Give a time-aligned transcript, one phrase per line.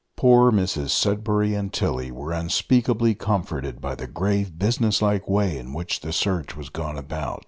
[0.15, 5.73] Poor Mrs Sudberry and Tilly were unspeakably comforted by the grave business like way, in
[5.73, 7.39] which the search was gone about.